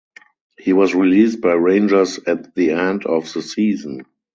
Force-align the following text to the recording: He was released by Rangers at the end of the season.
He 0.57 0.73
was 0.73 0.95
released 0.95 1.41
by 1.41 1.53
Rangers 1.53 2.19
at 2.25 2.55
the 2.55 2.71
end 2.71 3.05
of 3.05 3.31
the 3.31 3.43
season. 3.43 4.07